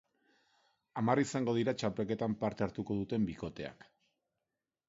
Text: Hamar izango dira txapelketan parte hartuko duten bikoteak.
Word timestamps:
Hamar 1.01 1.21
izango 1.25 1.55
dira 1.59 1.75
txapelketan 1.81 2.35
parte 2.45 2.67
hartuko 2.69 2.99
duten 3.03 3.29
bikoteak. 3.29 3.87